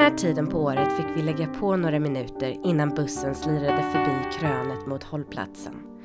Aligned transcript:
Här 0.00 0.10
tiden 0.10 0.46
på 0.46 0.58
året 0.58 0.96
fick 0.96 1.06
vi 1.16 1.22
lägga 1.22 1.46
på 1.46 1.76
några 1.76 1.98
minuter 1.98 2.66
innan 2.66 2.94
bussen 2.94 3.34
slirade 3.34 3.82
förbi 3.82 4.38
krönet 4.38 4.86
mot 4.86 5.02
hållplatsen. 5.02 6.00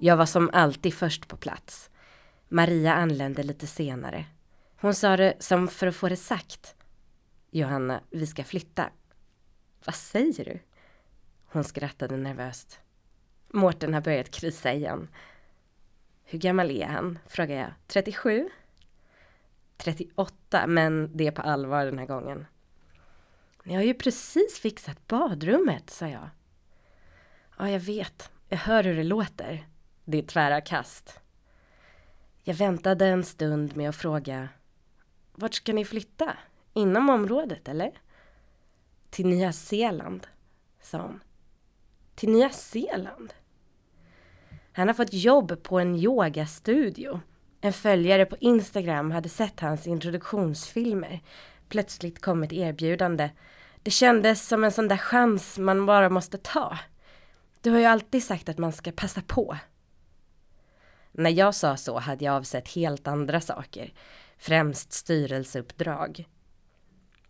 Jag 0.00 0.16
var 0.16 0.26
som 0.26 0.50
alltid 0.52 0.94
först 0.94 1.28
på 1.28 1.36
plats. 1.36 1.90
Maria 2.48 2.94
anlände 2.94 3.42
lite 3.42 3.66
senare. 3.66 4.24
Hon 4.80 4.94
sa 4.94 5.16
det 5.16 5.34
som 5.38 5.68
för 5.68 5.86
att 5.86 5.96
få 5.96 6.08
det 6.08 6.16
sagt. 6.16 6.74
Johanna, 7.50 8.00
vi 8.10 8.26
ska 8.26 8.44
flytta. 8.44 8.90
Vad 9.84 9.94
säger 9.94 10.44
du? 10.44 10.58
Hon 11.44 11.64
skrattade 11.64 12.16
nervöst. 12.16 12.80
Mårten 13.48 13.94
har 13.94 14.00
börjat 14.00 14.30
krisa 14.30 14.72
igen. 14.72 15.08
Hur 16.24 16.38
gammal 16.38 16.70
är 16.70 16.86
han? 16.86 17.18
frågade 17.26 17.60
jag. 17.60 17.72
37? 17.86 18.48
38, 19.76 20.66
men 20.66 21.16
det 21.16 21.26
är 21.26 21.32
på 21.32 21.42
allvar 21.42 21.84
den 21.84 21.98
här 21.98 22.06
gången. 22.06 22.46
Ni 23.62 23.74
har 23.74 23.82
ju 23.82 23.94
precis 23.94 24.58
fixat 24.58 25.06
badrummet, 25.06 25.90
sa 25.90 26.08
jag. 26.08 26.28
Ja, 27.58 27.70
jag 27.70 27.80
vet. 27.80 28.30
Jag 28.48 28.58
hör 28.58 28.84
hur 28.84 28.96
det 28.96 29.04
låter. 29.04 29.66
Det 30.04 30.18
är 30.18 30.22
tvära 30.22 30.60
kast. 30.60 31.20
Jag 32.44 32.54
väntade 32.54 33.06
en 33.06 33.24
stund 33.24 33.76
med 33.76 33.88
att 33.88 33.96
fråga 33.96 34.48
Vart 35.34 35.54
ska 35.54 35.72
ni 35.72 35.84
flytta? 35.84 36.36
Inom 36.72 37.10
området, 37.10 37.68
eller? 37.68 38.00
Till 39.10 39.26
Nya 39.26 39.52
Zeeland, 39.52 40.26
sa 40.82 40.98
hon. 40.98 41.20
Till 42.14 42.30
Nya 42.30 42.50
Zeeland? 42.50 43.34
Han 44.72 44.88
har 44.88 44.94
fått 44.94 45.12
jobb 45.12 45.62
på 45.62 45.78
en 45.78 45.96
yogastudio. 45.96 47.20
En 47.60 47.72
följare 47.72 48.26
på 48.26 48.36
Instagram 48.40 49.10
hade 49.10 49.28
sett 49.28 49.60
hans 49.60 49.86
introduktionsfilmer. 49.86 51.20
Plötsligt 51.72 52.20
kom 52.20 52.42
ett 52.42 52.52
erbjudande. 52.52 53.30
Det 53.82 53.90
kändes 53.90 54.48
som 54.48 54.64
en 54.64 54.72
sån 54.72 54.88
där 54.88 54.96
chans 54.96 55.58
man 55.58 55.86
bara 55.86 56.08
måste 56.08 56.38
ta. 56.38 56.78
Du 57.60 57.70
har 57.70 57.78
ju 57.78 57.84
alltid 57.84 58.24
sagt 58.24 58.48
att 58.48 58.58
man 58.58 58.72
ska 58.72 58.92
passa 58.92 59.22
på. 59.22 59.56
När 61.12 61.30
jag 61.30 61.54
sa 61.54 61.76
så 61.76 61.98
hade 61.98 62.24
jag 62.24 62.34
avsett 62.34 62.68
helt 62.68 63.08
andra 63.08 63.40
saker. 63.40 63.92
Främst 64.38 64.92
styrelseuppdrag. 64.92 66.28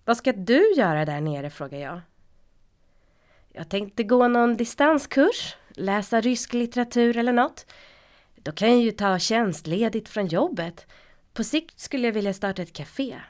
Vad 0.05 0.17
ska 0.17 0.33
du 0.33 0.73
göra 0.73 1.05
där 1.05 1.21
nere, 1.21 1.51
frågar 1.51 1.79
jag. 1.79 2.01
Jag 3.53 3.69
tänkte 3.69 4.03
gå 4.03 4.29
någon 4.29 4.57
distanskurs, 4.57 5.57
läsa 5.69 6.21
rysk 6.21 6.53
litteratur 6.53 7.17
eller 7.17 7.33
något. 7.33 7.67
Då 8.37 8.53
kan 8.53 8.71
jag 8.71 8.81
ju 8.81 8.91
ta 8.91 9.19
tjänstledigt 9.19 10.09
från 10.09 10.27
jobbet. 10.27 10.87
På 11.33 11.45
sikt 11.45 11.81
skulle 11.81 12.07
jag 12.07 12.15
vilja 12.15 12.35
starta 12.35 12.63
ett 12.63 12.73
café. 12.73 13.21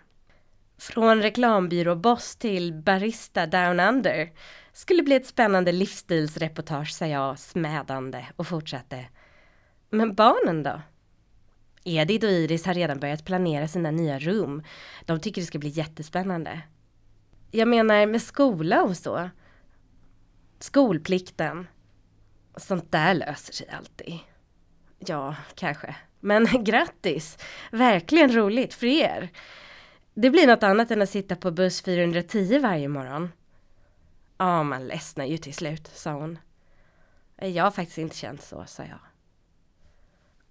Från 0.82 1.22
reklambyråboss 1.22 2.36
till 2.36 2.72
barista 2.72 3.46
down 3.46 3.80
under. 3.80 4.32
Skulle 4.72 5.02
bli 5.02 5.14
ett 5.14 5.26
spännande 5.26 5.72
livsstilsreportage, 5.72 6.92
sa 6.92 7.06
jag 7.06 7.38
smädande 7.38 8.26
och 8.36 8.46
fortsatte. 8.46 9.06
Men 9.90 10.14
barnen 10.14 10.62
då? 10.62 10.80
Edith 11.84 12.26
och 12.26 12.32
Iris 12.32 12.66
har 12.66 12.74
redan 12.74 13.00
börjat 13.00 13.24
planera 13.24 13.68
sina 13.68 13.90
nya 13.90 14.18
rum. 14.18 14.62
De 15.06 15.20
tycker 15.20 15.40
det 15.40 15.46
ska 15.46 15.58
bli 15.58 15.68
jättespännande. 15.68 16.60
Jag 17.50 17.68
menar 17.68 18.06
med 18.06 18.22
skola 18.22 18.82
och 18.82 18.96
så. 18.96 19.30
Skolplikten. 20.58 21.66
Sånt 22.56 22.92
där 22.92 23.14
löser 23.14 23.52
sig 23.52 23.68
alltid. 23.68 24.18
Ja, 24.98 25.36
kanske. 25.54 25.96
Men 26.20 26.44
grattis! 26.64 27.38
Verkligen 27.70 28.34
roligt 28.34 28.74
för 28.74 28.86
er. 28.86 29.30
Det 30.14 30.30
blir 30.30 30.46
något 30.46 30.62
annat 30.62 30.90
än 30.90 31.02
att 31.02 31.10
sitta 31.10 31.36
på 31.36 31.50
buss 31.50 31.82
410 31.82 32.58
varje 32.58 32.88
morgon. 32.88 33.32
Ja, 34.38 34.62
man 34.62 34.86
ledsnar 34.86 35.24
ju 35.24 35.36
till 35.36 35.54
slut, 35.54 35.90
sa 35.94 36.12
hon. 36.12 36.38
Eh, 37.36 37.48
jag 37.48 37.64
har 37.64 37.70
faktiskt 37.70 37.98
inte 37.98 38.16
känt 38.16 38.42
så, 38.42 38.64
sa 38.66 38.82
jag. 38.82 38.98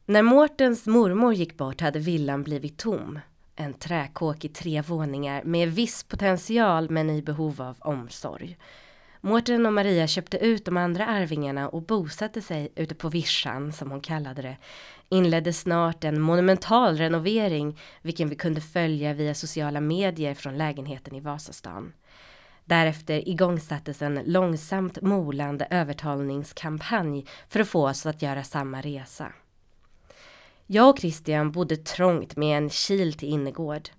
När 0.05 0.21
Mårtens 0.21 0.87
mormor 0.87 1.33
gick 1.33 1.57
bort 1.57 1.81
hade 1.81 1.99
villan 1.99 2.43
blivit 2.43 2.77
tom. 2.77 3.19
En 3.55 3.73
träkåk 3.73 4.45
i 4.45 4.49
tre 4.49 4.81
våningar 4.81 5.43
med 5.43 5.69
viss 5.71 6.03
potential 6.03 6.89
men 6.89 7.09
i 7.09 7.21
behov 7.21 7.61
av 7.61 7.75
omsorg. 7.79 8.57
Mårten 9.23 9.65
och 9.65 9.73
Maria 9.73 10.07
köpte 10.07 10.37
ut 10.37 10.65
de 10.65 10.77
andra 10.77 11.05
arvingarna 11.05 11.69
och 11.69 11.81
bosatte 11.81 12.41
sig 12.41 12.71
ute 12.75 12.95
på 12.95 13.09
vischan, 13.09 13.73
som 13.73 13.91
hon 13.91 14.01
kallade 14.01 14.41
det. 14.41 14.57
Inledde 15.09 15.53
snart 15.53 16.03
en 16.03 16.21
monumental 16.21 16.97
renovering, 16.97 17.79
vilken 18.01 18.29
vi 18.29 18.35
kunde 18.35 18.61
följa 18.61 19.13
via 19.13 19.33
sociala 19.33 19.81
medier 19.81 20.33
från 20.33 20.57
lägenheten 20.57 21.15
i 21.15 21.19
Vasastan. 21.19 21.93
Därefter 22.65 23.29
igångsattes 23.29 24.01
en 24.01 24.21
långsamt 24.25 25.01
molande 25.01 25.67
övertalningskampanj 25.69 27.25
för 27.49 27.59
att 27.59 27.67
få 27.67 27.89
oss 27.89 28.05
att 28.05 28.21
göra 28.21 28.43
samma 28.43 28.81
resa. 28.81 29.33
Jag 30.67 30.89
och 30.89 30.99
Christian 30.99 31.51
bodde 31.51 31.77
trångt 31.77 32.35
med 32.35 32.57
en 32.57 32.69
kil 32.69 33.13
till 33.13 33.29
innergård. 33.29 33.89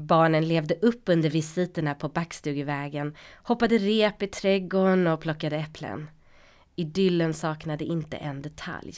Barnen 0.00 0.48
levde 0.48 0.74
upp 0.74 1.02
under 1.06 1.30
visiterna 1.30 1.94
på 1.94 2.08
Backstugevägen, 2.08 3.16
hoppade 3.42 3.78
rep 3.78 4.22
i 4.22 4.26
trädgården 4.26 5.06
och 5.06 5.20
plockade 5.20 5.56
äpplen. 5.56 6.10
Idyllen 6.76 7.34
saknade 7.34 7.84
inte 7.84 8.16
en 8.16 8.42
detalj. 8.42 8.94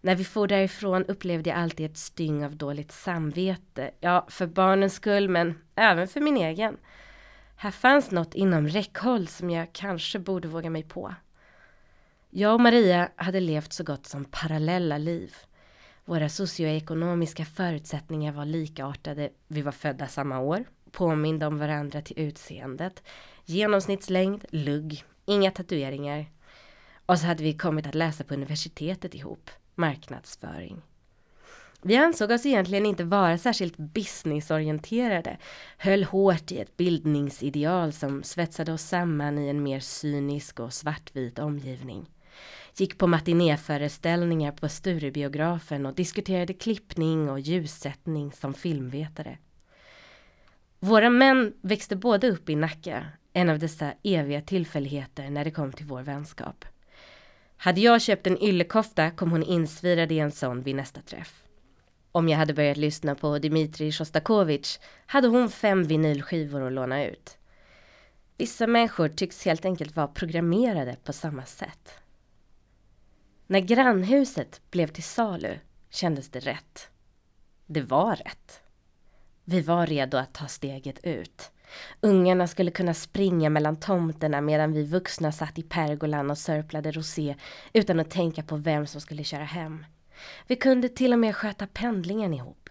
När 0.00 0.14
vi 0.14 0.24
for 0.24 0.46
därifrån 0.46 1.04
upplevde 1.04 1.50
jag 1.50 1.58
alltid 1.58 1.90
ett 1.90 1.96
styng 1.96 2.44
av 2.44 2.56
dåligt 2.56 2.92
samvete. 2.92 3.90
Ja, 4.00 4.26
för 4.30 4.46
barnens 4.46 4.94
skull, 4.94 5.28
men 5.28 5.58
även 5.74 6.08
för 6.08 6.20
min 6.20 6.36
egen. 6.36 6.76
Här 7.56 7.70
fanns 7.70 8.10
något 8.10 8.34
inom 8.34 8.68
räckhåll 8.68 9.28
som 9.28 9.50
jag 9.50 9.72
kanske 9.72 10.18
borde 10.18 10.48
våga 10.48 10.70
mig 10.70 10.82
på. 10.82 11.14
Jag 12.30 12.54
och 12.54 12.60
Maria 12.60 13.08
hade 13.16 13.40
levt 13.40 13.72
så 13.72 13.84
gott 13.84 14.06
som 14.06 14.24
parallella 14.24 14.98
liv. 14.98 15.34
Våra 16.08 16.28
socioekonomiska 16.28 17.44
förutsättningar 17.44 18.32
var 18.32 18.44
likartade. 18.44 19.30
Vi 19.48 19.62
var 19.62 19.72
födda 19.72 20.06
samma 20.06 20.38
år, 20.40 20.64
påminde 20.90 21.46
om 21.46 21.58
varandra 21.58 22.02
till 22.02 22.18
utseendet. 22.18 23.02
Genomsnittslängd, 23.44 24.44
lugg, 24.50 25.04
inga 25.26 25.50
tatueringar. 25.50 26.26
Och 27.06 27.18
så 27.18 27.26
hade 27.26 27.42
vi 27.42 27.52
kommit 27.52 27.86
att 27.86 27.94
läsa 27.94 28.24
på 28.24 28.34
universitetet 28.34 29.14
ihop, 29.14 29.50
marknadsföring. 29.74 30.82
Vi 31.82 31.96
ansåg 31.96 32.30
oss 32.30 32.46
egentligen 32.46 32.86
inte 32.86 33.04
vara 33.04 33.38
särskilt 33.38 33.76
businessorienterade, 33.76 35.38
höll 35.78 36.04
hårt 36.04 36.52
i 36.52 36.58
ett 36.58 36.76
bildningsideal 36.76 37.92
som 37.92 38.22
svetsade 38.22 38.72
oss 38.72 38.82
samman 38.82 39.38
i 39.38 39.48
en 39.48 39.62
mer 39.62 39.80
cynisk 39.80 40.60
och 40.60 40.72
svartvit 40.72 41.38
omgivning 41.38 42.06
gick 42.76 42.98
på 42.98 43.06
matinéföreställningar 43.06 44.52
på 44.52 44.68
Sturebiografen 44.68 45.86
och 45.86 45.94
diskuterade 45.94 46.52
klippning 46.52 47.30
och 47.30 47.40
ljussättning 47.40 48.32
som 48.32 48.54
filmvetare. 48.54 49.38
Våra 50.80 51.10
män 51.10 51.52
växte 51.60 51.96
båda 51.96 52.28
upp 52.28 52.50
i 52.50 52.56
Nacka, 52.56 53.06
en 53.32 53.50
av 53.50 53.58
dessa 53.58 53.92
eviga 54.02 54.42
tillfälligheter 54.42 55.30
när 55.30 55.44
det 55.44 55.50
kom 55.50 55.72
till 55.72 55.86
vår 55.86 56.02
vänskap. 56.02 56.64
Hade 57.56 57.80
jag 57.80 58.02
köpt 58.02 58.26
en 58.26 58.42
yllekofta 58.42 59.10
kom 59.10 59.30
hon 59.30 59.42
insvirad 59.42 60.12
i 60.12 60.18
en 60.18 60.32
sån 60.32 60.62
vid 60.62 60.76
nästa 60.76 61.00
träff. 61.00 61.42
Om 62.12 62.28
jag 62.28 62.38
hade 62.38 62.54
börjat 62.54 62.76
lyssna 62.76 63.14
på 63.14 63.38
Dmitrij 63.38 63.92
Sjostakovitj 63.92 64.78
hade 65.06 65.28
hon 65.28 65.50
fem 65.50 65.84
vinylskivor 65.84 66.66
att 66.66 66.72
låna 66.72 67.04
ut. 67.04 67.38
Vissa 68.38 68.66
människor 68.66 69.08
tycks 69.08 69.44
helt 69.44 69.64
enkelt 69.64 69.96
vara 69.96 70.08
programmerade 70.08 70.96
på 71.04 71.12
samma 71.12 71.44
sätt. 71.44 71.90
När 73.50 73.60
grannhuset 73.60 74.60
blev 74.70 74.86
till 74.86 75.02
salu 75.02 75.58
kändes 75.90 76.28
det 76.28 76.40
rätt. 76.40 76.90
Det 77.66 77.80
var 77.80 78.16
rätt. 78.16 78.60
Vi 79.44 79.60
var 79.60 79.86
redo 79.86 80.16
att 80.16 80.34
ta 80.34 80.46
steget 80.46 81.04
ut. 81.04 81.50
Ungarna 82.00 82.46
skulle 82.46 82.70
kunna 82.70 82.94
springa 82.94 83.50
mellan 83.50 83.76
tomterna 83.76 84.40
medan 84.40 84.72
vi 84.72 84.84
vuxna 84.84 85.32
satt 85.32 85.58
i 85.58 85.62
pergolan 85.62 86.30
och 86.30 86.38
sörplade 86.38 86.92
rosé 86.92 87.36
utan 87.72 88.00
att 88.00 88.10
tänka 88.10 88.42
på 88.42 88.56
vem 88.56 88.86
som 88.86 89.00
skulle 89.00 89.24
köra 89.24 89.44
hem. 89.44 89.86
Vi 90.46 90.56
kunde 90.56 90.88
till 90.88 91.12
och 91.12 91.18
med 91.18 91.36
sköta 91.36 91.66
pendlingen 91.66 92.34
ihop. 92.34 92.70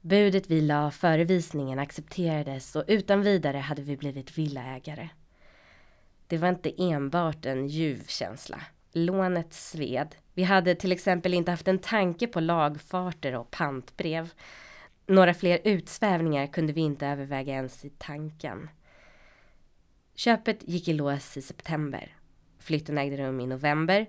Budet 0.00 0.50
vi 0.50 0.60
la 0.60 0.90
före 0.90 1.24
visningen 1.24 1.78
accepterades 1.78 2.76
och 2.76 2.84
utan 2.86 3.22
vidare 3.22 3.58
hade 3.58 3.82
vi 3.82 3.96
blivit 3.96 4.38
villaägare. 4.38 5.08
Det 6.26 6.38
var 6.38 6.48
inte 6.48 6.82
enbart 6.82 7.46
en 7.46 7.68
ljuv 7.68 8.04
känsla. 8.06 8.60
Lånet 8.98 9.52
sved. 9.52 10.16
Vi 10.34 10.42
hade 10.42 10.74
till 10.74 10.92
exempel 10.92 11.34
inte 11.34 11.50
haft 11.50 11.68
en 11.68 11.78
tanke 11.78 12.26
på 12.26 12.40
lagfarter 12.40 13.34
och 13.34 13.50
pantbrev. 13.50 14.32
Några 15.06 15.34
fler 15.34 15.60
utsvävningar 15.64 16.46
kunde 16.46 16.72
vi 16.72 16.80
inte 16.80 17.06
överväga 17.06 17.54
ens 17.54 17.84
i 17.84 17.90
tanken. 17.90 18.70
Köpet 20.14 20.68
gick 20.68 20.88
i 20.88 20.92
lås 20.92 21.36
i 21.36 21.42
september. 21.42 22.16
Flytten 22.58 22.98
ägde 22.98 23.16
rum 23.16 23.40
i 23.40 23.46
november. 23.46 24.06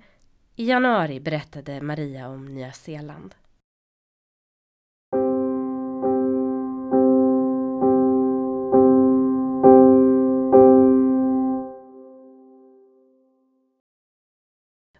I 0.56 0.70
januari 0.70 1.20
berättade 1.20 1.82
Maria 1.82 2.28
om 2.28 2.46
Nya 2.46 2.72
Zeeland. 2.72 3.36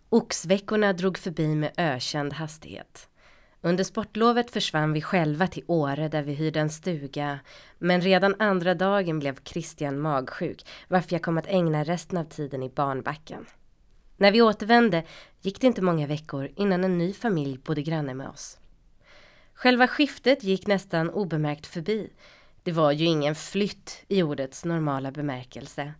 Oxveckorna 0.10 0.94
drog 0.94 1.18
förbi 1.18 1.56
med 1.56 1.72
ökänd 1.78 2.34
hastighet. 2.34 3.10
Under 3.62 3.84
sportlovet 3.84 4.52
försvann 4.52 4.94
vi 4.94 5.02
själva 5.02 5.48
till 5.48 5.64
Åre 5.68 6.08
där 6.08 6.24
vi 6.24 6.34
hyrde 6.34 6.60
en 6.60 6.70
stuga. 6.70 7.40
Men 7.78 8.02
redan 8.02 8.36
andra 8.40 8.76
dagen 8.76 9.20
blev 9.20 9.40
Christian 9.44 10.00
magsjuk 10.00 10.66
varför 10.88 11.14
jag 11.14 11.22
kom 11.22 11.38
att 11.38 11.48
ägna 11.48 11.84
resten 11.84 12.18
av 12.18 12.24
tiden 12.24 12.64
i 12.64 12.70
barnbacken. 12.70 13.46
När 14.18 14.32
vi 14.32 14.42
återvände 14.42 15.04
gick 15.42 15.62
det 15.62 15.68
inte 15.68 15.82
många 15.82 16.08
veckor 16.08 16.50
innan 16.56 16.84
en 16.84 16.98
ny 16.98 17.14
familj 17.14 17.58
bodde 17.58 17.82
granne 17.82 18.14
med 18.14 18.28
oss. 18.28 18.58
Själva 19.54 19.88
skiftet 19.88 20.44
gick 20.44 20.68
nästan 20.68 21.10
obemärkt 21.10 21.68
förbi. 21.68 22.10
Det 22.64 22.72
var 22.72 22.92
ju 22.92 23.06
ingen 23.06 23.36
flytt 23.36 24.04
i 24.08 24.24
ordets 24.24 24.66
normala 24.66 25.12
bemärkelse. 25.12 25.94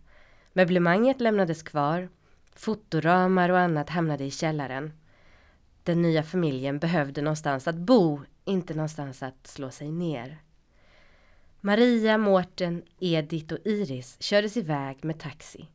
Möblemanget 0.52 1.20
lämnades 1.20 1.62
kvar, 1.62 2.08
fotoramar 2.58 3.48
och 3.48 3.58
annat 3.58 3.90
hamnade 3.90 4.24
i 4.24 4.30
källaren. 4.30 4.92
Den 5.82 6.02
nya 6.02 6.22
familjen 6.22 6.78
behövde 6.78 7.22
någonstans 7.22 7.68
att 7.68 7.76
bo, 7.76 8.20
inte 8.44 8.74
någonstans 8.74 9.22
att 9.22 9.46
slå 9.46 9.70
sig 9.70 9.90
ner. 9.90 10.38
Maria, 11.60 12.18
Mårten, 12.18 12.82
Edith 13.00 13.54
och 13.54 13.58
Iris 13.64 14.16
kördes 14.20 14.56
iväg 14.56 15.04
med 15.04 15.20
taxi. 15.20 15.68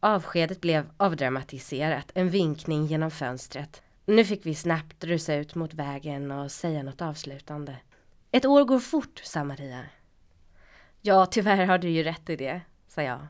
Avskedet 0.00 0.60
blev 0.60 0.90
avdramatiserat, 0.96 2.12
en 2.14 2.30
vinkning 2.30 2.86
genom 2.86 3.10
fönstret. 3.10 3.82
Nu 4.06 4.24
fick 4.24 4.46
vi 4.46 4.54
snabbt 4.54 5.04
rusa 5.04 5.34
ut 5.34 5.54
mot 5.54 5.74
vägen 5.74 6.30
och 6.30 6.52
säga 6.52 6.82
något 6.82 7.02
avslutande. 7.02 7.76
Ett 8.30 8.46
år 8.46 8.64
går 8.64 8.78
fort, 8.78 9.20
sa 9.24 9.44
Maria. 9.44 9.84
Ja, 11.00 11.26
tyvärr 11.26 11.66
har 11.66 11.78
du 11.78 11.90
ju 11.90 12.02
rätt 12.02 12.30
i 12.30 12.36
det, 12.36 12.60
sa 12.88 13.02
jag. 13.02 13.26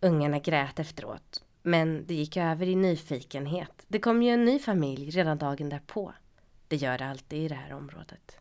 Ungarna 0.00 0.38
grät 0.38 0.78
efteråt, 0.78 1.44
men 1.62 2.06
det 2.06 2.14
gick 2.14 2.36
över 2.36 2.68
i 2.68 2.74
nyfikenhet. 2.76 3.84
Det 3.88 3.98
kom 3.98 4.22
ju 4.22 4.30
en 4.30 4.44
ny 4.44 4.58
familj 4.58 5.10
redan 5.10 5.38
dagen 5.38 5.68
därpå. 5.68 6.12
Det 6.68 6.76
gör 6.76 6.98
det 6.98 7.06
alltid 7.06 7.42
i 7.42 7.48
det 7.48 7.54
här 7.54 7.72
området. 7.72 8.36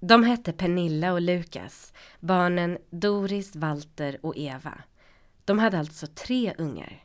De 0.00 0.24
hette 0.24 0.52
Pernilla 0.52 1.12
och 1.12 1.20
Lukas, 1.20 1.92
barnen 2.20 2.78
Doris, 2.90 3.56
Walter 3.56 4.18
och 4.22 4.36
Eva. 4.36 4.82
De 5.44 5.58
hade 5.58 5.78
alltså 5.78 6.06
tre 6.06 6.54
ungar. 6.58 7.04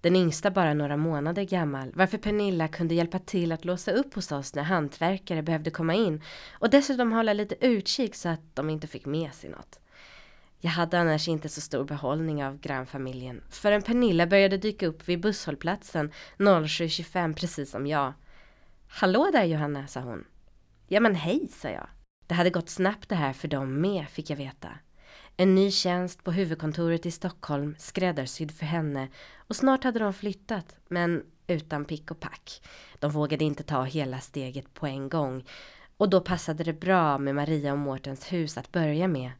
Den 0.00 0.16
yngsta 0.16 0.50
bara 0.50 0.74
några 0.74 0.96
månader 0.96 1.42
gammal, 1.42 1.92
varför 1.94 2.18
Pernilla 2.18 2.68
kunde 2.68 2.94
hjälpa 2.94 3.18
till 3.18 3.52
att 3.52 3.64
låsa 3.64 3.92
upp 3.92 4.14
hos 4.14 4.32
oss 4.32 4.54
när 4.54 4.62
hantverkare 4.62 5.42
behövde 5.42 5.70
komma 5.70 5.94
in 5.94 6.22
och 6.52 6.70
dessutom 6.70 7.12
hålla 7.12 7.32
lite 7.32 7.66
utkik 7.66 8.14
så 8.14 8.28
att 8.28 8.56
de 8.56 8.70
inte 8.70 8.86
fick 8.86 9.06
med 9.06 9.34
sig 9.34 9.50
något. 9.50 9.80
Jag 10.62 10.70
hade 10.70 11.00
annars 11.00 11.28
inte 11.28 11.48
så 11.48 11.60
stor 11.60 11.84
behållning 11.84 12.44
av 12.44 12.60
grannfamiljen 12.60 13.42
förrän 13.50 13.82
Pernilla 13.82 14.26
började 14.26 14.56
dyka 14.56 14.86
upp 14.86 15.08
vid 15.08 15.20
busshållplatsen 15.20 16.12
07.25 16.38 17.34
precis 17.34 17.70
som 17.70 17.86
jag. 17.86 18.12
Hallå 18.88 19.30
där 19.32 19.44
Johanna, 19.44 19.86
sa 19.86 20.00
hon. 20.00 20.24
Ja 20.88 21.00
men 21.00 21.14
hej, 21.14 21.48
sa 21.50 21.68
jag. 21.68 21.86
Det 22.26 22.34
hade 22.34 22.50
gått 22.50 22.68
snabbt 22.68 23.08
det 23.08 23.14
här 23.14 23.32
för 23.32 23.48
dem 23.48 23.80
med, 23.80 24.08
fick 24.08 24.30
jag 24.30 24.36
veta. 24.36 24.68
En 25.36 25.54
ny 25.54 25.70
tjänst 25.70 26.24
på 26.24 26.32
huvudkontoret 26.32 27.06
i 27.06 27.10
Stockholm 27.10 27.74
skräddarsydd 27.78 28.50
för 28.50 28.66
henne 28.66 29.08
och 29.36 29.56
snart 29.56 29.84
hade 29.84 29.98
de 29.98 30.14
flyttat, 30.14 30.76
men 30.88 31.22
utan 31.46 31.84
pick 31.84 32.10
och 32.10 32.20
pack. 32.20 32.62
De 32.98 33.10
vågade 33.10 33.44
inte 33.44 33.62
ta 33.62 33.82
hela 33.82 34.20
steget 34.20 34.74
på 34.74 34.86
en 34.86 35.08
gång 35.08 35.44
och 35.96 36.10
då 36.10 36.20
passade 36.20 36.64
det 36.64 36.72
bra 36.72 37.18
med 37.18 37.34
Maria 37.34 37.72
och 37.72 37.78
Mårtens 37.78 38.32
hus 38.32 38.58
att 38.58 38.72
börja 38.72 39.08
med. 39.08 39.30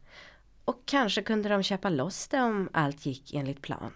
Och 0.65 0.85
kanske 0.85 1.21
kunde 1.21 1.49
de 1.49 1.63
köpa 1.63 1.89
loss 1.89 2.27
det 2.27 2.41
om 2.41 2.69
allt 2.73 3.05
gick 3.05 3.33
enligt 3.33 3.61
plan. 3.61 3.93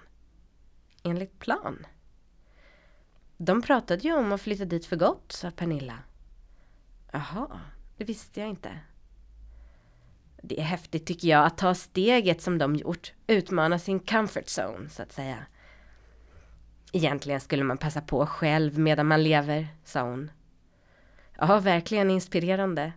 Enligt 1.03 1.39
plan? 1.39 1.85
De 3.37 3.61
pratade 3.61 4.01
ju 4.01 4.13
om 4.13 4.31
att 4.31 4.41
flytta 4.41 4.65
dit 4.65 4.85
för 4.85 4.95
gott, 4.95 5.31
sa 5.31 5.51
Pernilla. 5.51 5.99
Jaha, 7.11 7.59
det 7.97 8.03
visste 8.03 8.39
jag 8.39 8.49
inte. 8.49 8.79
Det 10.41 10.59
är 10.59 10.63
häftigt 10.63 11.05
tycker 11.05 11.27
jag 11.27 11.45
att 11.45 11.57
ta 11.57 11.75
steget 11.75 12.41
som 12.41 12.57
de 12.57 12.75
gjort, 12.75 13.13
utmana 13.27 13.79
sin 13.79 13.99
comfort 13.99 14.45
zone 14.45 14.89
så 14.89 15.03
att 15.03 15.11
säga. 15.13 15.45
Egentligen 16.91 17.41
skulle 17.41 17.63
man 17.63 17.77
passa 17.77 18.01
på 18.01 18.25
själv 18.25 18.79
medan 18.79 19.07
man 19.07 19.23
lever, 19.23 19.67
sa 19.83 20.01
hon. 20.01 20.31
Ja, 21.37 21.59
verkligen 21.59 22.11
inspirerande. 22.11 22.93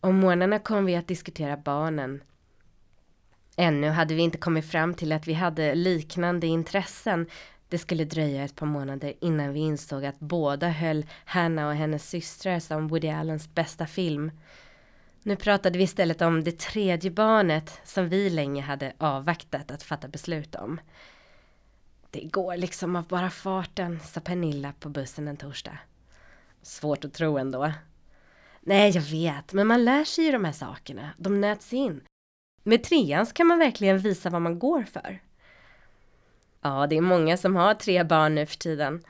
Om 0.00 0.16
morgnarna 0.16 0.58
kom 0.58 0.84
vi 0.84 0.96
att 0.96 1.08
diskutera 1.08 1.56
barnen. 1.56 2.22
Ännu 3.56 3.88
hade 3.88 4.14
vi 4.14 4.22
inte 4.22 4.38
kommit 4.38 4.64
fram 4.64 4.94
till 4.94 5.12
att 5.12 5.26
vi 5.26 5.32
hade 5.32 5.74
liknande 5.74 6.46
intressen. 6.46 7.26
Det 7.68 7.78
skulle 7.78 8.04
dröja 8.04 8.44
ett 8.44 8.56
par 8.56 8.66
månader 8.66 9.14
innan 9.20 9.52
vi 9.52 9.60
insåg 9.60 10.04
att 10.04 10.20
båda 10.20 10.68
höll 10.68 11.06
Hannah 11.24 11.68
och 11.68 11.74
hennes 11.74 12.08
systrar 12.08 12.58
som 12.58 12.88
Woody 12.88 13.08
Allens 13.08 13.54
bästa 13.54 13.86
film. 13.86 14.30
Nu 15.22 15.36
pratade 15.36 15.78
vi 15.78 15.84
istället 15.84 16.22
om 16.22 16.44
det 16.44 16.58
tredje 16.58 17.10
barnet 17.10 17.80
som 17.84 18.08
vi 18.08 18.30
länge 18.30 18.62
hade 18.62 18.92
avvaktat 18.98 19.70
att 19.70 19.82
fatta 19.82 20.08
beslut 20.08 20.54
om. 20.54 20.80
Det 22.10 22.20
går 22.20 22.56
liksom 22.56 22.96
av 22.96 23.06
bara 23.06 23.30
farten, 23.30 24.00
sa 24.00 24.20
Pernilla 24.20 24.72
på 24.80 24.88
bussen 24.88 25.28
en 25.28 25.36
torsdag. 25.36 25.78
Svårt 26.62 27.04
att 27.04 27.14
tro 27.14 27.38
ändå. 27.38 27.72
Nej, 28.68 28.90
jag 28.90 29.02
vet, 29.02 29.52
men 29.52 29.66
man 29.66 29.84
lär 29.84 30.04
sig 30.04 30.24
ju 30.24 30.32
de 30.32 30.44
här 30.44 30.52
sakerna. 30.52 31.10
De 31.16 31.40
nöts 31.40 31.72
in. 31.72 32.00
Med 32.62 32.82
treans 32.82 33.32
kan 33.32 33.46
man 33.46 33.58
verkligen 33.58 33.98
visa 33.98 34.30
vad 34.30 34.42
man 34.42 34.58
går 34.58 34.82
för. 34.82 35.20
Ja, 36.60 36.86
det 36.86 36.96
är 36.96 37.00
många 37.00 37.36
som 37.36 37.56
har 37.56 37.74
tre 37.74 38.04
barn 38.04 38.34
nu 38.34 38.46
för 38.46 38.56
tiden. 38.56 39.04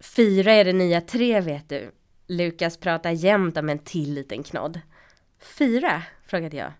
Fyra 0.00 0.52
är 0.52 0.64
det 0.64 0.72
nya 0.72 1.00
tre, 1.00 1.40
vet 1.40 1.68
du. 1.68 1.90
Lukas 2.26 2.76
pratar 2.76 3.10
jämt 3.10 3.56
om 3.56 3.68
en 3.68 3.78
till 3.78 4.14
liten 4.14 4.42
knodd. 4.42 4.80
Fyra? 5.38 6.02
frågade 6.26 6.56
jag. 6.56 6.72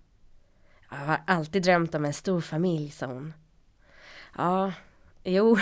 Jag 0.91 0.97
har 0.97 1.21
alltid 1.27 1.63
drömt 1.63 1.95
om 1.95 2.05
en 2.05 2.15
stor 2.15 2.41
familj, 2.41 2.91
sa 2.91 3.07
hon. 3.07 3.35
Ja, 4.37 4.73
jo. 5.25 5.59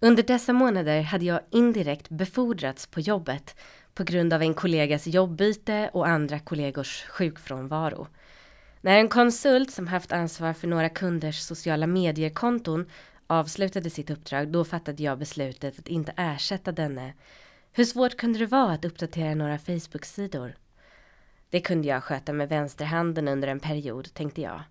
Under 0.00 0.22
dessa 0.22 0.52
månader 0.52 1.02
hade 1.02 1.24
jag 1.24 1.40
indirekt 1.50 2.08
befordrats 2.08 2.86
på 2.86 3.00
jobbet 3.00 3.56
på 3.98 4.04
grund 4.04 4.32
av 4.32 4.42
en 4.42 4.54
kollegas 4.54 5.06
jobbyte 5.06 5.90
och 5.92 6.08
andra 6.08 6.38
kollegors 6.38 7.04
sjukfrånvaro. 7.04 8.06
När 8.80 8.98
en 8.98 9.08
konsult 9.08 9.70
som 9.70 9.86
haft 9.86 10.12
ansvar 10.12 10.52
för 10.52 10.68
några 10.68 10.88
kunders 10.88 11.38
sociala 11.38 11.86
medierkonton 11.86 12.86
avslutade 13.26 13.90
sitt 13.90 14.10
uppdrag, 14.10 14.48
då 14.48 14.64
fattade 14.64 15.02
jag 15.02 15.18
beslutet 15.18 15.78
att 15.78 15.88
inte 15.88 16.12
ersätta 16.16 16.72
denne 16.72 17.12
hur 17.72 17.84
svårt 17.84 18.16
kunde 18.16 18.38
det 18.38 18.46
vara 18.46 18.72
att 18.72 18.84
uppdatera 18.84 19.34
några 19.34 19.58
Facebook-sidor? 19.58 20.56
Det 21.50 21.60
kunde 21.60 21.88
jag 21.88 22.04
sköta 22.04 22.32
med 22.32 22.48
vänsterhanden 22.48 23.28
under 23.28 23.48
en 23.48 23.60
period, 23.60 24.14
tänkte 24.14 24.40
jag. 24.40 24.62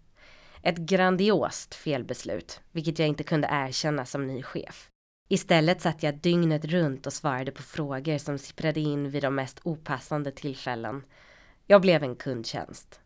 Ett 0.62 0.78
grandiost 0.78 1.76
felbeslut, 1.76 2.62
vilket 2.72 3.00
jag 3.00 3.08
inte 3.08 3.24
kunde 3.24 3.48
erkänna 3.52 4.06
som 4.06 4.28
ny 4.28 4.44
chef. 4.44 4.90
Istället 5.28 5.82
satt 5.82 6.04
jag 6.04 6.18
dygnet 6.18 6.66
runt 6.66 7.08
och 7.08 7.14
svarade 7.14 7.52
på 7.52 7.62
frågor 7.64 8.18
som 8.18 8.38
sipprade 8.38 8.80
in 8.80 9.10
vid 9.10 9.24
de 9.24 9.36
mest 9.36 9.60
opassande 9.64 10.32
tillfällen. 10.32 11.04
Jag 11.66 11.82
blev 11.82 12.04
en 12.04 12.16
kundtjänst. 12.16 13.00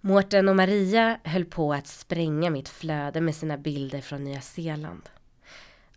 Mårten 0.00 0.48
och 0.48 0.56
Maria 0.56 1.18
höll 1.24 1.44
på 1.44 1.72
att 1.72 1.86
spränga 1.86 2.50
mitt 2.50 2.68
flöde 2.68 3.20
med 3.20 3.34
sina 3.34 3.58
bilder 3.58 4.00
från 4.00 4.24
Nya 4.24 4.40
Zeeland. 4.40 5.08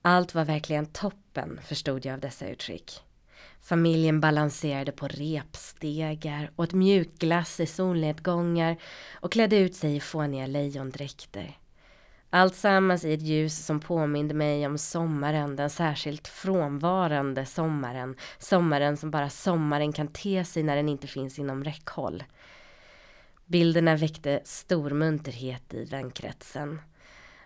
Allt 0.02 0.36
var 0.36 0.46
verkligen 0.46 0.86
toppen, 0.86 1.60
förstod 1.64 2.06
jag 2.06 2.14
av 2.14 2.20
dessa 2.20 2.48
uttryck. 2.48 2.92
Familjen 3.62 4.20
balanserade 4.22 4.92
på 4.92 5.08
repstegar, 5.08 6.52
åt 6.56 6.74
mjukglass 6.74 7.60
i 7.60 7.66
solnedgångar 7.66 8.78
och 9.14 9.32
klädde 9.32 9.58
ut 9.58 9.76
sig 9.76 9.96
i 9.96 10.00
fåniga 10.00 10.48
lejondräkter. 10.48 11.58
Allt 12.38 12.56
sammans 12.56 13.06
i 13.06 13.14
ett 13.14 13.22
ljus 13.22 13.66
som 13.66 13.80
påminde 13.80 14.34
mig 14.34 14.66
om 14.68 14.78
sommaren, 14.78 15.56
den 15.56 15.70
särskilt 15.70 16.28
frånvarande 16.28 17.46
sommaren. 17.46 18.16
Sommaren 18.40 18.98
som 18.98 19.12
bara 19.12 19.30
sommaren 19.30 19.94
kan 19.94 20.08
te 20.08 20.46
sig 20.46 20.64
när 20.64 20.76
den 20.76 20.90
inte 20.90 21.08
finns 21.08 21.40
inom 21.40 21.64
räckhåll. 21.64 22.24
Bilderna 23.46 23.96
väckte 23.96 24.42
stor 24.44 24.90
munterhet 24.90 25.74
i 25.74 25.86
vänkretsen. 25.86 26.82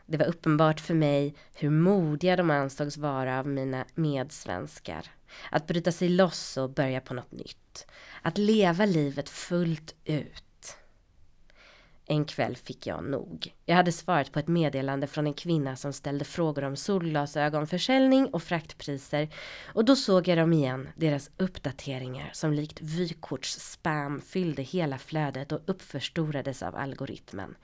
Det 0.05 0.17
var 0.17 0.25
uppenbart 0.25 0.79
för 0.79 0.93
mig 0.93 1.36
hur 1.53 1.69
modiga 1.69 2.36
de 2.36 2.50
ansågs 2.50 2.98
vara 2.98 3.39
av 3.39 3.48
mina 3.48 3.86
medsvenskar. 3.95 5.05
Att 5.51 5.67
bryta 5.67 5.91
sig 5.91 6.10
loss 6.10 6.57
och 6.57 6.69
börja 6.69 7.01
på 7.01 7.13
något 7.13 7.31
nytt. 7.31 7.88
Att 8.21 8.38
leva 8.38 8.86
livet 8.86 9.29
fullt 9.29 9.95
ut. 10.05 10.50
En 12.05 12.25
kväll 12.25 12.55
fick 12.55 12.88
jag 12.88 13.03
nog. 13.03 13.53
Jag 13.65 13.75
hade 13.75 13.91
svarat 13.91 14.31
på 14.31 14.39
ett 14.39 14.48
meddelande 14.48 15.08
från 15.08 15.27
en 15.27 15.34
kvinna 15.34 15.75
som 15.75 15.93
ställde 15.93 16.25
frågor 16.25 16.63
om 16.63 16.75
solglasögonförsäljning 16.75 18.27
och 18.27 18.43
fraktpriser 18.43 19.29
och 19.74 19.86
då 19.86 19.96
såg 19.96 20.27
jag 20.27 20.38
dem 20.38 20.53
igen, 20.53 20.89
deras 20.96 21.31
uppdateringar 21.38 22.29
som 22.34 22.53
likt 22.53 22.81
vykortsspam 22.81 24.22
fyllde 24.22 24.62
hela 24.62 24.98
flödet 24.98 25.51
och 25.51 25.62
uppförstorades 25.65 26.63
av 26.63 26.75
algoritmen. 26.75 27.55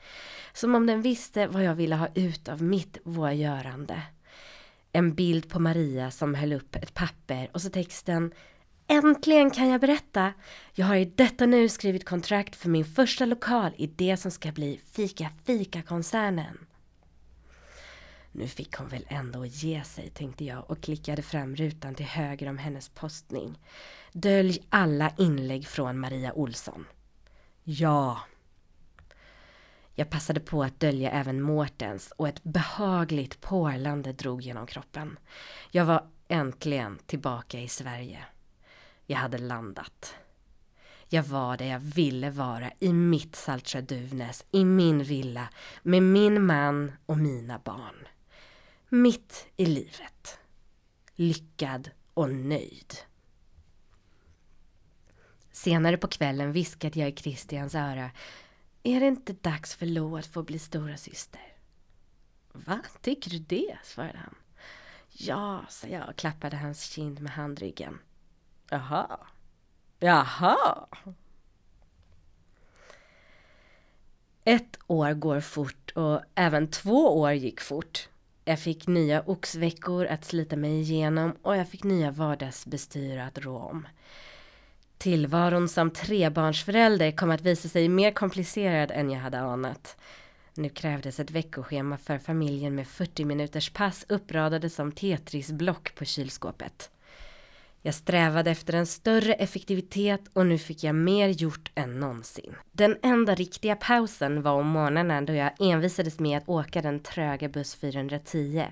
Som 0.54 0.76
om 0.76 0.86
den 0.86 1.02
visste 1.02 1.48
vad 1.48 1.64
jag 1.64 1.76
ville 1.76 1.96
ha 1.96 2.08
ut 2.16 2.50
av 2.50 2.62
mitt 2.62 2.98
voyeurande. 3.04 4.02
En 4.92 5.14
bild 5.14 5.50
på 5.50 5.60
Maria 5.60 6.12
som 6.12 6.36
höll 6.36 6.54
upp 6.54 6.76
ett 6.76 6.94
papper 6.94 7.50
och 7.54 7.62
så 7.62 7.70
texten 7.70 8.34
Äntligen 8.90 9.52
kan 9.52 9.70
jag 9.70 9.82
berätta! 9.82 10.34
Jag 10.74 10.86
har 10.86 10.96
i 10.96 11.06
detta 11.06 11.46
nu 11.46 11.70
skrivit 11.70 12.06
kontrakt 12.06 12.56
för 12.56 12.70
min 12.70 12.86
första 12.86 13.26
lokal 13.26 13.72
i 13.78 13.88
det 13.88 14.18
som 14.18 14.32
ska 14.32 14.52
bli 14.52 14.82
Fika 14.92 15.30
Fika-koncernen. 15.46 16.58
Nu 18.32 18.48
fick 18.48 18.76
hon 18.76 18.88
väl 18.88 19.06
ändå 19.10 19.46
ge 19.46 19.84
sig, 19.84 20.10
tänkte 20.10 20.46
jag 20.46 20.72
och 20.72 20.82
klickade 20.82 21.22
fram 21.22 21.56
rutan 21.56 21.96
till 21.96 22.06
höger 22.06 22.50
om 22.50 22.58
hennes 22.58 22.90
postning. 22.90 23.60
Dölj 24.12 24.64
alla 24.70 25.12
inlägg 25.18 25.68
från 25.68 26.00
Maria 26.00 26.34
Olsson. 26.34 26.86
Ja. 27.64 28.20
Jag 29.96 30.10
passade 30.10 30.40
på 30.40 30.64
att 30.64 30.80
dölja 30.80 31.12
även 31.12 31.42
Mårtens 31.42 32.14
och 32.18 32.28
ett 32.28 32.44
behagligt 32.44 33.42
porlande 33.42 34.14
drog 34.14 34.42
genom 34.42 34.68
kroppen. 34.68 35.20
Jag 35.72 35.86
var 35.86 36.08
äntligen 36.28 37.00
tillbaka 37.06 37.60
i 37.60 37.68
Sverige. 37.68 38.26
Jag 39.10 39.18
hade 39.18 39.38
landat. 39.38 40.16
Jag 41.10 41.24
var 41.24 41.58
där 41.58 41.66
jag 41.66 41.80
ville 41.80 42.30
vara 42.30 42.72
i 42.80 42.94
mitt 42.94 43.36
Saltsjö-Duvnäs, 43.36 44.46
i 44.52 44.66
min 44.66 45.04
villa, 45.04 45.50
med 45.84 46.04
min 46.04 46.46
man 46.46 46.92
och 47.06 47.18
mina 47.18 47.60
barn. 47.60 48.08
Mitt 48.90 49.48
i 49.58 49.66
livet. 49.66 50.40
Lyckad 51.16 51.90
och 52.14 52.30
nöjd. 52.30 52.94
Senare 55.52 55.98
på 55.98 56.08
kvällen 56.08 56.52
viskade 56.52 57.00
jag 57.00 57.10
i 57.10 57.16
Christians 57.16 57.76
öra. 57.76 58.12
Är 58.84 59.00
det 59.00 59.08
inte 59.08 59.34
dags 59.34 59.76
för 59.76 59.86
Lo 59.86 60.18
att 60.18 60.26
få 60.26 60.44
bli 60.44 60.60
stora 60.60 60.98
syster? 60.98 61.42
Va, 62.54 62.80
tycker 63.02 63.30
du 63.30 63.40
det? 63.40 63.78
svarade 63.84 64.18
han. 64.18 64.36
Ja, 65.08 65.66
sa 65.70 65.88
jag 65.88 66.10
och 66.10 66.16
klappade 66.16 66.58
hans 66.58 66.84
kind 66.84 67.20
med 67.22 67.32
handryggen. 67.32 68.00
Jaha. 68.70 69.20
Jaha. 70.00 70.88
Ett 74.44 74.80
år 74.88 75.14
går 75.14 75.40
fort 75.40 75.92
och 75.96 76.22
även 76.36 76.68
två 76.68 77.20
år 77.20 77.32
gick 77.32 77.62
fort. 77.62 78.10
Jag 78.46 78.60
fick 78.60 78.88
nya 78.88 79.24
oxveckor 79.26 80.06
att 80.06 80.26
slita 80.26 80.56
mig 80.56 80.80
igenom 80.80 81.36
och 81.42 81.58
jag 81.58 81.70
fick 81.70 81.84
nya 81.84 82.12
vardagsbestyr 82.12 83.18
att 83.18 83.38
rå 83.38 83.58
om. 83.58 83.88
Tillvaron 84.98 85.70
som 85.70 85.92
trebarnsförälder 85.92 87.12
kom 87.12 87.32
att 87.32 87.42
visa 87.42 87.70
sig 87.70 87.90
mer 87.90 88.12
komplicerad 88.12 88.92
än 88.92 89.10
jag 89.10 89.20
hade 89.20 89.40
anat. 89.40 89.98
Nu 90.54 90.70
krävdes 90.70 91.20
ett 91.20 91.32
veckoschema 91.32 91.98
för 91.98 92.18
familjen 92.18 92.76
med 92.76 92.88
40 92.88 93.26
minuters 93.26 93.70
pass 93.70 94.06
uppradade 94.10 94.70
som 94.70 94.92
Tetris-block 94.92 95.96
på 95.96 96.06
kylskåpet. 96.06 96.92
Jag 97.88 97.96
strävade 97.96 98.52
efter 98.52 98.74
en 98.74 98.86
större 98.86 99.34
effektivitet 99.34 100.22
och 100.34 100.46
nu 100.46 100.58
fick 100.58 100.84
jag 100.84 100.96
mer 100.96 101.28
gjort 101.28 101.72
än 101.76 102.00
någonsin. 102.00 102.56
Den 102.72 102.98
enda 103.04 103.36
riktiga 103.36 103.76
pausen 103.76 104.42
var 104.42 104.52
om 104.52 104.68
morgonen 104.68 105.26
då 105.26 105.34
jag 105.34 105.52
envisades 105.60 106.20
med 106.20 106.38
att 106.38 106.50
åka 106.50 106.82
den 106.82 107.00
tröga 107.00 107.50
buss 107.50 107.76
410. 107.76 108.68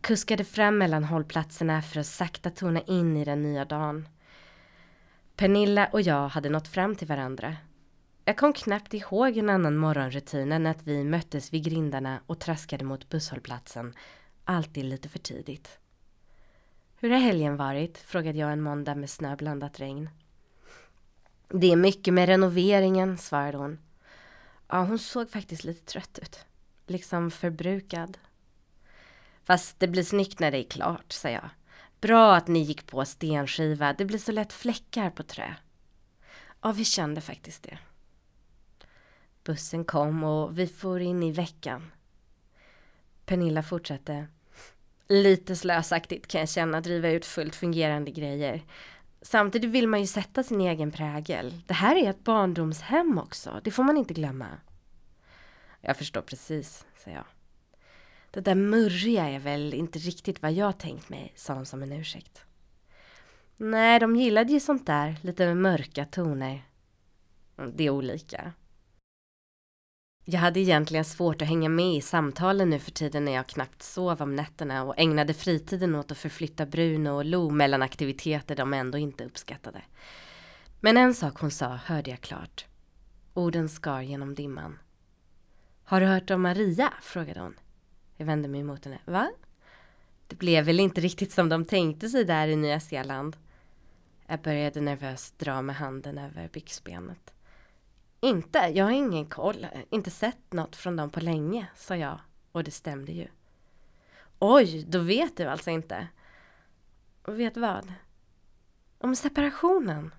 Kuskade 0.00 0.44
fram 0.44 0.78
mellan 0.78 1.04
hållplatserna 1.04 1.82
för 1.82 2.00
att 2.00 2.06
sakta 2.06 2.50
tona 2.50 2.80
in 2.80 3.16
i 3.16 3.24
den 3.24 3.42
nya 3.42 3.64
dagen. 3.64 4.08
Pernilla 5.36 5.86
och 5.92 6.00
jag 6.00 6.28
hade 6.28 6.48
nått 6.48 6.68
fram 6.68 6.96
till 6.96 7.08
varandra. 7.08 7.56
Jag 8.24 8.36
kom 8.36 8.52
knappt 8.52 8.94
ihåg 8.94 9.36
en 9.36 9.50
annan 9.50 9.76
morgonrutin 9.76 10.52
än 10.52 10.66
att 10.66 10.86
vi 10.86 11.04
möttes 11.04 11.52
vid 11.52 11.64
grindarna 11.64 12.20
och 12.26 12.40
traskade 12.40 12.84
mot 12.84 13.08
busshållplatsen. 13.08 13.94
Alltid 14.44 14.84
lite 14.84 15.08
för 15.08 15.18
tidigt. 15.18 15.78
Hur 16.98 17.10
har 17.10 17.18
helgen 17.18 17.56
varit? 17.56 17.98
frågade 17.98 18.38
jag 18.38 18.52
en 18.52 18.62
måndag 18.62 18.94
med 18.94 19.10
snöblandat 19.10 19.80
regn. 19.80 20.08
Det 21.48 21.72
är 21.72 21.76
mycket 21.76 22.14
med 22.14 22.26
renoveringen, 22.26 23.18
svarade 23.18 23.58
hon. 23.58 23.78
Ja, 24.68 24.84
hon 24.84 24.98
såg 24.98 25.30
faktiskt 25.30 25.64
lite 25.64 25.84
trött 25.84 26.18
ut. 26.22 26.46
Liksom 26.86 27.30
förbrukad. 27.30 28.18
Fast 29.44 29.80
det 29.80 29.88
blir 29.88 30.02
snyggt 30.02 30.40
när 30.40 30.50
det 30.50 30.58
är 30.58 30.70
klart, 30.70 31.12
sa 31.12 31.28
jag. 31.28 31.50
Bra 32.00 32.36
att 32.36 32.48
ni 32.48 32.58
gick 32.58 32.86
på 32.86 33.04
stenskiva, 33.04 33.92
det 33.92 34.04
blir 34.04 34.18
så 34.18 34.32
lätt 34.32 34.52
fläckar 34.52 35.10
på 35.10 35.22
trä. 35.22 35.56
Ja, 36.62 36.72
vi 36.72 36.84
kände 36.84 37.20
faktiskt 37.20 37.62
det. 37.62 37.78
Bussen 39.44 39.84
kom 39.84 40.24
och 40.24 40.58
vi 40.58 40.66
for 40.66 41.00
in 41.00 41.22
i 41.22 41.32
veckan. 41.32 41.92
Pernilla 43.24 43.62
fortsatte. 43.62 44.26
Lite 45.08 45.56
slösaktigt 45.56 46.26
kan 46.26 46.40
jag 46.40 46.48
känna, 46.48 46.78
att 46.78 46.84
driva 46.84 47.08
ut 47.08 47.26
fullt 47.26 47.54
fungerande 47.54 48.10
grejer. 48.10 48.62
Samtidigt 49.22 49.70
vill 49.70 49.88
man 49.88 50.00
ju 50.00 50.06
sätta 50.06 50.42
sin 50.42 50.60
egen 50.60 50.90
prägel. 50.90 51.62
Det 51.66 51.74
här 51.74 51.96
är 51.96 52.10
ett 52.10 52.24
barndomshem 52.24 53.18
också, 53.18 53.60
det 53.64 53.70
får 53.70 53.84
man 53.84 53.96
inte 53.96 54.14
glömma. 54.14 54.46
Jag 55.80 55.96
förstår 55.96 56.20
precis, 56.20 56.86
sa 57.04 57.10
jag. 57.10 57.24
Det 58.30 58.40
där 58.40 58.54
murriga 58.54 59.28
är 59.28 59.38
väl 59.38 59.74
inte 59.74 59.98
riktigt 59.98 60.42
vad 60.42 60.52
jag 60.52 60.78
tänkt 60.78 61.08
mig, 61.08 61.32
sa 61.36 61.54
hon 61.54 61.66
som 61.66 61.82
en 61.82 61.92
ursäkt. 61.92 62.44
Nej, 63.56 64.00
de 64.00 64.16
gillade 64.16 64.52
ju 64.52 64.60
sånt 64.60 64.86
där, 64.86 65.16
lite 65.22 65.54
mörka 65.54 66.04
toner. 66.04 66.62
Det 67.74 67.84
är 67.84 67.90
olika. 67.90 68.52
Jag 70.28 70.40
hade 70.40 70.60
egentligen 70.60 71.04
svårt 71.04 71.42
att 71.42 71.48
hänga 71.48 71.68
med 71.68 71.94
i 71.94 72.00
samtalen 72.00 72.70
nu 72.70 72.78
för 72.78 72.90
tiden 72.90 73.24
när 73.24 73.32
jag 73.32 73.46
knappt 73.46 73.82
sov 73.82 74.22
om 74.22 74.36
nätterna 74.36 74.84
och 74.84 74.94
ägnade 74.98 75.34
fritiden 75.34 75.94
åt 75.94 76.10
att 76.10 76.18
förflytta 76.18 76.66
Bruno 76.66 77.10
och 77.10 77.24
Lo 77.24 77.50
mellan 77.50 77.82
aktiviteter 77.82 78.56
de 78.56 78.74
ändå 78.74 78.98
inte 78.98 79.24
uppskattade. 79.24 79.82
Men 80.80 80.96
en 80.96 81.14
sak 81.14 81.40
hon 81.40 81.50
sa 81.50 81.76
hörde 81.84 82.10
jag 82.10 82.20
klart. 82.20 82.66
Orden 83.34 83.68
skar 83.68 84.00
genom 84.00 84.34
dimman. 84.34 84.78
Har 85.84 86.00
du 86.00 86.06
hört 86.06 86.30
om 86.30 86.42
Maria? 86.42 86.92
frågade 87.02 87.40
hon. 87.40 87.54
Jag 88.16 88.26
vände 88.26 88.48
mig 88.48 88.62
mot 88.62 88.84
henne. 88.84 88.98
Va? 89.04 89.30
Det 90.26 90.36
blev 90.36 90.64
väl 90.64 90.80
inte 90.80 91.00
riktigt 91.00 91.32
som 91.32 91.48
de 91.48 91.64
tänkte 91.64 92.08
sig 92.08 92.24
där 92.24 92.48
i 92.48 92.56
Nya 92.56 92.80
Zeeland. 92.80 93.36
Jag 94.26 94.40
började 94.40 94.80
nervöst 94.80 95.38
dra 95.38 95.62
med 95.62 95.76
handen 95.76 96.18
över 96.18 96.48
byxbenet. 96.48 97.35
Inte, 98.26 98.58
jag 98.58 98.84
har 98.84 98.92
ingen 98.92 99.26
koll, 99.26 99.66
inte 99.90 100.10
sett 100.10 100.52
något 100.52 100.76
från 100.76 100.96
dem 100.96 101.10
på 101.10 101.20
länge, 101.20 101.66
sa 101.74 101.96
jag. 101.96 102.20
Och 102.52 102.64
det 102.64 102.70
stämde 102.70 103.12
ju. 103.12 103.26
Oj, 104.38 104.84
då 104.88 104.98
vet 104.98 105.36
du 105.36 105.44
alltså 105.44 105.70
inte? 105.70 106.08
Och 107.22 107.40
vet 107.40 107.56
vad? 107.56 107.92
Om 108.98 109.16
separationen. 109.16 110.14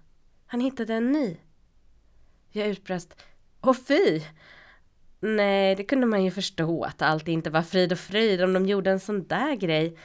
Han 0.45 0.59
hittade 0.59 0.93
en 0.93 1.11
ny. 1.11 1.37
Jag 2.51 2.67
utbrast. 2.67 3.15
Åh 3.61 3.75
fy! 3.87 4.21
Nej, 5.19 5.75
det 5.75 5.83
kunde 5.83 6.07
man 6.07 6.23
ju 6.23 6.31
förstå 6.31 6.83
att 6.83 7.01
allt 7.01 7.27
inte 7.27 7.49
var 7.49 7.61
frid 7.61 7.91
och 7.91 7.99
fröjd 7.99 8.41
om 8.41 8.53
de 8.53 8.65
gjorde 8.65 8.91
en 8.91 8.99
sån 8.99 9.27
där 9.27 9.55
grej. 9.55 9.97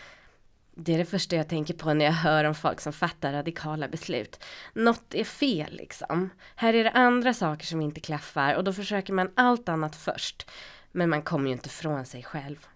Det 0.74 0.94
är 0.94 0.98
det 0.98 1.04
första 1.04 1.36
jag 1.36 1.48
tänker 1.48 1.74
på 1.74 1.94
när 1.94 2.04
jag 2.04 2.12
hör 2.12 2.44
om 2.44 2.54
folk 2.54 2.80
som 2.80 2.92
fattar 2.92 3.32
radikala 3.32 3.88
beslut. 3.88 4.44
Något 4.72 5.14
är 5.14 5.24
fel 5.24 5.72
liksom. 5.72 6.30
Här 6.54 6.74
är 6.74 6.84
det 6.84 6.90
andra 6.90 7.34
saker 7.34 7.66
som 7.66 7.80
inte 7.80 8.00
klaffar 8.00 8.54
och 8.54 8.64
då 8.64 8.72
försöker 8.72 9.12
man 9.12 9.30
allt 9.34 9.68
annat 9.68 9.96
först. 9.96 10.50
Men 10.92 11.10
man 11.10 11.22
kommer 11.22 11.46
ju 11.46 11.52
inte 11.52 11.68
från 11.68 12.06
sig 12.06 12.22
själv. 12.22 12.66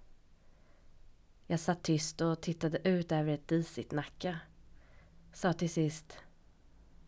Jag 1.47 1.61
satt 1.61 1.83
tyst 1.83 2.21
och 2.21 2.41
tittade 2.41 2.88
ut 2.88 3.12
över 3.12 3.33
ett 3.33 3.49
disigt 3.49 3.93
Nacka. 3.93 4.38
Sa 5.33 5.53
till 5.53 5.71
sist. 5.71 6.19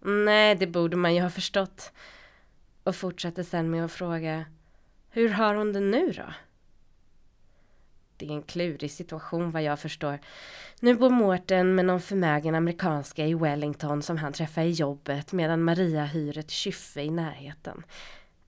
Nej, 0.00 0.54
det 0.54 0.66
borde 0.66 0.96
man 0.96 1.14
ju 1.14 1.22
ha 1.22 1.30
förstått. 1.30 1.92
Och 2.84 2.96
fortsatte 2.96 3.44
sen 3.44 3.70
med 3.70 3.84
att 3.84 3.92
fråga. 3.92 4.44
Hur 5.10 5.28
har 5.28 5.54
hon 5.54 5.72
det 5.72 5.80
nu 5.80 6.12
då? 6.12 6.32
Det 8.18 8.26
är 8.26 8.30
en 8.30 8.42
klurig 8.42 8.90
situation 8.90 9.50
vad 9.50 9.62
jag 9.62 9.80
förstår. 9.80 10.18
Nu 10.80 10.94
bor 10.94 11.10
Mårten 11.10 11.74
med 11.74 11.84
någon 11.84 12.00
förmögen 12.00 12.54
amerikanska 12.54 13.26
i 13.26 13.34
Wellington 13.34 14.02
som 14.02 14.16
han 14.16 14.32
träffar 14.32 14.62
i 14.62 14.70
jobbet 14.70 15.32
medan 15.32 15.62
Maria 15.62 16.04
hyr 16.04 16.38
ett 16.38 16.50
kyffe 16.50 17.02
i 17.02 17.10
närheten. 17.10 17.84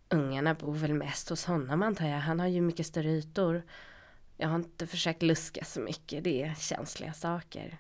Ungarna 0.09 0.55
bor 0.55 0.75
väl 0.75 0.95
mest 0.95 1.29
hos 1.29 1.45
honom 1.45 1.83
antar 1.83 2.07
jag. 2.07 2.19
Han 2.19 2.41
har 2.41 2.47
ju 2.47 2.61
mycket 2.61 2.87
större 2.87 3.11
ytor. 3.11 3.63
Jag 4.37 4.49
har 4.49 4.57
inte 4.57 4.87
försökt 4.87 5.23
luska 5.23 5.65
så 5.65 5.81
mycket. 5.81 6.25
Det 6.25 6.43
är 6.43 6.55
känsliga 6.55 7.13
saker. 7.13 7.79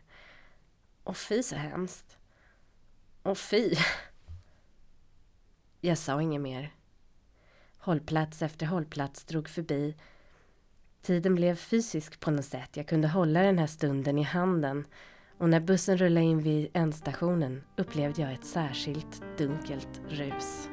Och 1.02 1.16
fy 1.16 1.42
så 1.42 1.56
hemskt. 1.56 2.16
Och 3.23 3.38
fy. 3.38 3.75
Jag 5.80 5.99
sa 5.99 6.23
inget 6.23 6.40
mer. 6.40 6.75
Hållplats 7.78 8.42
efter 8.42 8.66
hållplats 8.66 9.25
drog 9.25 9.49
förbi. 9.49 9.94
Tiden 11.02 11.35
blev 11.35 11.54
fysisk 11.54 12.21
på 12.21 12.30
något 12.30 12.45
sätt. 12.45 12.76
Jag 12.76 12.87
kunde 12.87 13.09
hålla 13.09 13.42
den 13.42 13.59
här 13.59 13.66
stunden 13.66 14.19
i 14.19 14.23
handen. 14.23 14.85
Och 15.38 15.49
när 15.49 15.61
bussen 15.61 15.99
rullade 15.99 16.26
in 16.26 16.42
vid 16.42 16.71
ändstationen 16.75 17.62
upplevde 17.76 18.23
jag 18.23 18.33
ett 18.33 18.45
särskilt 18.45 19.23
dunkelt 19.38 20.00
rus. 20.09 20.70